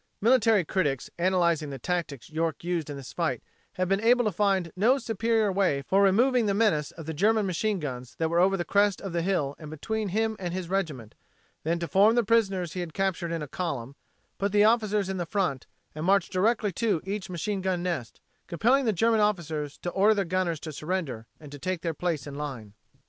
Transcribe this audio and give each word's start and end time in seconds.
Military 0.19 0.65
critics 0.65 1.11
analyzing 1.19 1.69
the 1.69 1.77
tactics 1.77 2.31
York 2.31 2.63
used 2.63 2.89
in 2.89 2.97
this 2.97 3.13
fight 3.13 3.43
have 3.73 3.87
been 3.87 4.01
able 4.01 4.25
to 4.25 4.31
find 4.31 4.71
no 4.75 4.97
superior 4.97 5.51
way 5.51 5.83
for 5.83 6.01
removing 6.01 6.47
the 6.47 6.55
menace 6.55 6.89
of 6.89 7.05
the 7.05 7.13
German 7.13 7.45
machine 7.45 7.77
guns 7.77 8.15
that 8.15 8.27
were 8.27 8.39
over 8.39 8.57
the 8.57 8.65
crest 8.65 8.99
of 8.99 9.13
the 9.13 9.21
hill 9.21 9.55
and 9.59 9.69
between 9.69 10.07
him 10.09 10.35
and 10.39 10.55
his 10.55 10.69
regiment, 10.71 11.13
than 11.61 11.77
to 11.77 11.87
form 11.87 12.15
the 12.15 12.23
prisoners 12.23 12.73
he 12.73 12.79
had 12.79 12.95
captured 12.95 13.31
in 13.31 13.43
a 13.43 13.47
column, 13.47 13.93
put 14.39 14.51
the 14.51 14.63
officers 14.63 15.07
in 15.07 15.23
front 15.23 15.67
and 15.93 16.03
march 16.03 16.29
directly 16.29 16.71
to 16.71 16.99
each 17.05 17.29
machine 17.29 17.61
gun 17.61 17.83
nest, 17.83 18.19
compelling 18.47 18.85
the 18.85 18.93
German 18.93 19.19
officers 19.19 19.77
to 19.77 19.91
order 19.91 20.15
the 20.15 20.25
gunners 20.25 20.59
to 20.59 20.73
surrender 20.73 21.27
and 21.39 21.51
to 21.51 21.59
take 21.59 21.81
their 21.81 21.93
place 21.93 22.25
in 22.25 22.33
line. 22.33 22.73